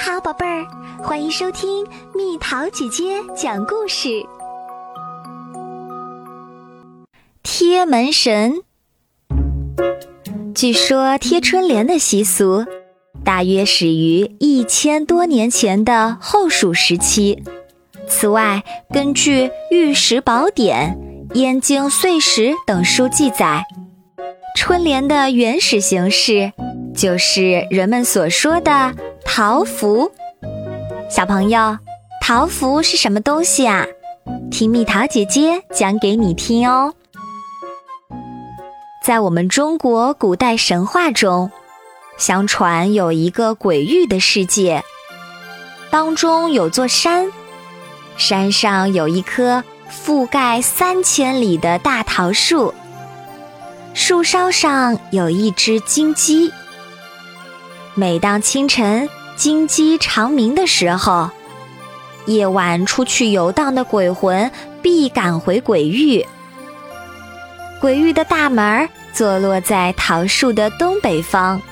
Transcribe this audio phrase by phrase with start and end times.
[0.00, 0.64] 好，宝贝儿，
[1.02, 4.24] 欢迎收听蜜桃姐姐讲故事。
[7.42, 8.62] 贴门神，
[10.54, 12.64] 据说贴春联的习俗
[13.24, 17.42] 大约始于一千多年前的后蜀时期。
[18.06, 18.62] 此外，
[18.94, 20.96] 根据《玉石宝典》
[21.34, 23.64] 《燕京岁时》等书记载，
[24.54, 26.52] 春联的原始形式
[26.94, 28.94] 就是人们所说的。
[29.30, 30.10] 桃符，
[31.08, 31.78] 小朋友，
[32.20, 33.86] 桃符是什么东西啊？
[34.50, 36.94] 听蜜桃姐姐讲给你听哦。
[39.04, 41.52] 在我们中国古代神话中，
[42.16, 44.82] 相传有一个鬼域的世界，
[45.90, 47.30] 当中有座山，
[48.16, 52.74] 山上有一棵覆盖三千里的大桃树，
[53.92, 56.50] 树梢上有一只金鸡。
[57.94, 59.08] 每当清晨。
[59.38, 61.30] 金鸡长鸣的时候，
[62.26, 64.50] 夜晚出去游荡的鬼魂
[64.82, 66.26] 必赶回鬼域。
[67.80, 71.62] 鬼域的大门坐落在桃树的东北方，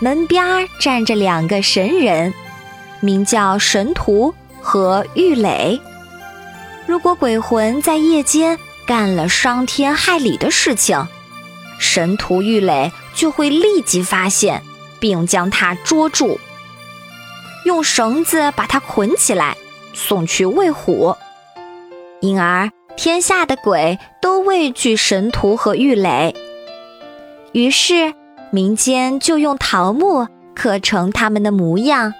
[0.00, 2.34] 门边站着两个神人，
[2.98, 5.80] 名叫神荼和郁垒。
[6.88, 11.06] 如果鬼魂在夜间干了伤天害理的事情，
[11.78, 14.60] 神荼、郁垒就会立即发现，
[14.98, 16.40] 并将他捉住。
[17.64, 19.56] 用绳子把它捆起来，
[19.92, 21.16] 送去喂虎。
[22.20, 26.34] 因而天下的鬼都畏惧神荼和郁垒，
[27.52, 28.14] 于是
[28.50, 32.14] 民间就用桃木刻成他们的模样，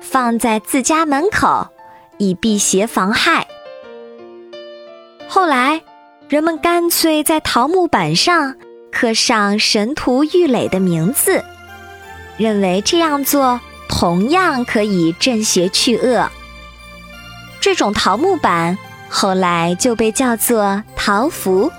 [0.00, 1.68] 放在自家门口，
[2.18, 3.46] 以辟邪防害。
[5.28, 5.82] 后来，
[6.28, 8.56] 人们干脆在桃木板上
[8.90, 11.44] 刻上神荼、郁垒的名字，
[12.36, 13.60] 认为这样做。
[13.96, 16.28] 同样可以镇邪去恶。
[17.60, 18.76] 这种桃木板
[19.08, 21.70] 后来就被叫做桃符。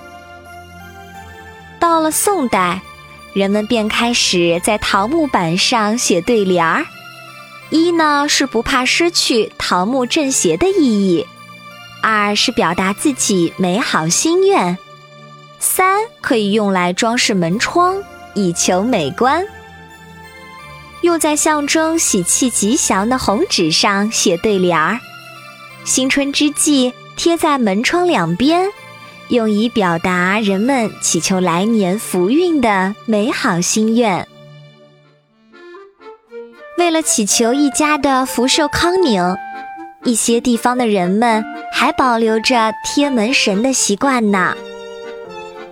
[1.78, 2.80] 到了宋代，
[3.34, 6.86] 人们便开始在桃木板上写对联儿。
[7.70, 11.28] 一呢是不怕失去桃木镇邪的意义，
[12.02, 14.78] 二是表达自己美好心愿，
[15.60, 18.02] 三可以用来装饰门窗，
[18.36, 19.46] 以求美观。
[21.06, 25.00] 用在象征喜气吉祥的红纸上写对联儿，
[25.84, 28.68] 新春之际贴在门窗两边，
[29.28, 34.28] 用以表达人们祈求来年福运的美好心愿。
[36.80, 39.22] 为了祈求一家的福寿康宁，
[40.06, 44.58] 一些地方的人们还保留着贴门神的习惯呢。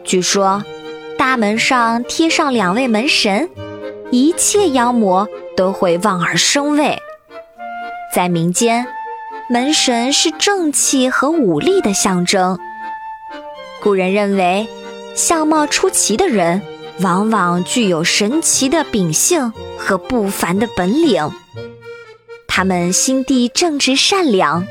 [0.04, 0.64] 据说，
[1.18, 3.50] 大门上贴上两位门神。
[4.13, 7.00] 一切妖魔都会望而生畏。
[8.13, 8.85] 在民间，
[9.50, 12.59] 门神是正气和武力的象征。
[13.81, 14.68] 古人认为，
[15.16, 16.62] 相貌出奇的人
[17.00, 21.31] 往往具有神奇的秉性和不凡的本领。
[22.47, 24.68] 他们心地正直善良，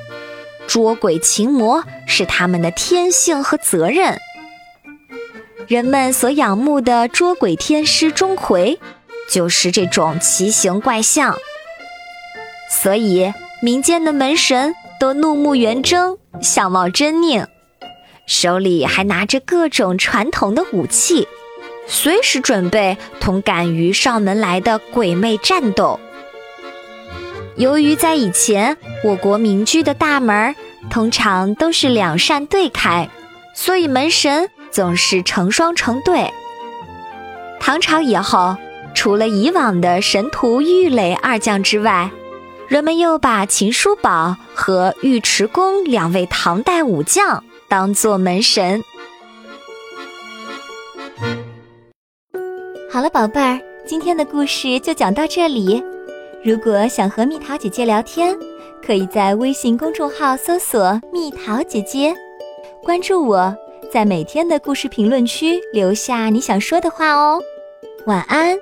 [0.69, 4.21] 捉鬼擒魔是他们的天性和责任。
[5.67, 8.79] 人们所仰慕的捉鬼天师钟馗。
[9.33, 11.35] 就是这种奇形怪相，
[12.69, 13.33] 所以
[13.63, 17.47] 民间的门神都怒目圆睁，相貌狰狞，
[18.27, 21.27] 手里还拿着各种传统的武器，
[21.87, 25.99] 随时准备同敢于上门来的鬼魅战斗。
[27.57, 30.55] 由于在以前我国民居的大门
[30.91, 33.09] 通常都是两扇对开，
[33.55, 36.31] 所以门神总是成双成对。
[37.59, 38.59] 唐朝以后。
[38.95, 42.11] 除了以往的神荼、郁垒二将之外，
[42.69, 48.83] 人们又把秦叔宝和尉迟恭两位唐代武将当做门神。
[52.91, 55.83] 好了，宝贝儿，今天的故事就讲到这里。
[56.45, 58.37] 如果想和蜜桃姐姐聊天，
[58.85, 62.15] 可以在微信公众号搜索“蜜桃姐姐”，
[62.85, 63.55] 关注我，
[63.91, 67.43] 在每天的故事评论区留下你想说的话哦。
[68.05, 68.59] 晚安。